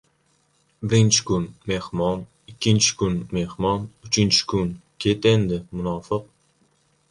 [0.93, 2.19] •Birinchi kun― “mehmon”,
[2.53, 4.67] ikkinchi kun― “mehmon”, uchinchi kun―
[5.01, 6.25] ket endi, munofiq.